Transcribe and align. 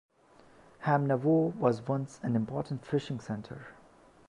Hamnavoe 0.85 1.53
was 1.57 1.83
once 1.87 2.19
an 2.23 2.35
important 2.35 2.83
fishing 2.83 3.19
centre. 3.19 3.67